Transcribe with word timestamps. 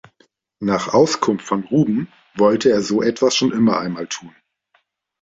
Nach 0.59 0.87
Auskunft 0.95 1.45
von 1.45 1.63
Ruben 1.65 2.07
wollte 2.33 2.71
er 2.71 2.81
so 2.81 3.03
etwas 3.03 3.35
schon 3.35 3.51
immer 3.51 3.77
einmal 3.77 4.07
tun. 4.07 4.35